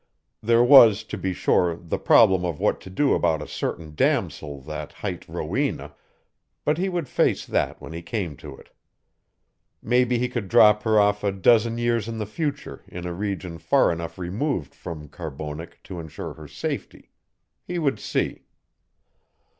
[0.41, 4.59] There was, to be sure, the problem of what to do about a certain damosel
[4.61, 5.93] that hight Rowena,
[6.65, 8.69] but he would face that when he came to it.
[9.79, 13.59] Maybe he could drop her off a dozen years in the future in a region
[13.59, 17.11] far enough removed from Carbonek to ensure her safety.
[17.63, 18.47] He would see.